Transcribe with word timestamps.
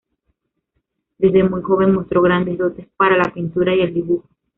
Desde 1.19 1.43
muy 1.47 1.61
joven, 1.61 1.93
mostró 1.93 2.23
grandes 2.23 2.57
dotes 2.57 2.87
para 2.97 3.17
la 3.17 3.31
pintura 3.31 3.75
y 3.75 3.81
el 3.81 3.93
dibujo. 3.93 4.27